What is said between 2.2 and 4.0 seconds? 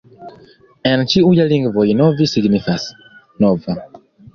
signifas: nova.